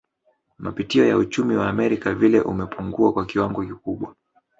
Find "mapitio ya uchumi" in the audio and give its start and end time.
0.57-1.55